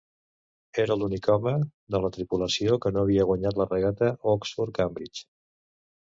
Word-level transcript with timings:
Era 0.83 0.95
l'únic 0.99 1.27
home 1.33 1.51
de 1.95 1.99
la 2.05 2.09
tripulació 2.15 2.77
que 2.85 2.91
no 2.95 3.03
havia 3.07 3.25
guanyat 3.33 3.59
la 3.61 3.67
regata 3.73 4.09
Oxford-Cambridge. 4.33 5.23